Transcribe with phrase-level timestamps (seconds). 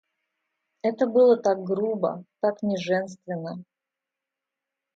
[0.81, 3.63] Это было так грубо, так неженственно.